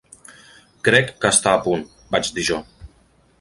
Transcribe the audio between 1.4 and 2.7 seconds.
a punt", vaig dir jo.